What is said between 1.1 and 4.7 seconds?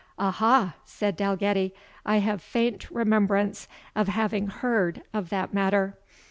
Dalgetty; "I have faint remembrance of having